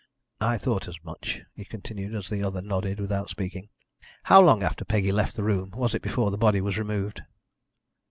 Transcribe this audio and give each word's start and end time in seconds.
I 0.41 0.57
thought 0.57 0.87
as 0.87 0.97
much," 1.03 1.41
he 1.53 1.63
continued, 1.63 2.15
as 2.15 2.27
the 2.27 2.41
other 2.43 2.59
nodded 2.63 2.99
without 2.99 3.29
speaking. 3.29 3.69
"How 4.23 4.41
long 4.41 4.63
after 4.63 4.83
Peggy 4.83 5.11
left 5.11 5.35
the 5.35 5.43
room 5.43 5.69
was 5.75 5.93
it 5.93 6.01
before 6.01 6.31
the 6.31 6.39
body 6.41 6.59
was 6.59 6.79
removed?" 6.79 7.21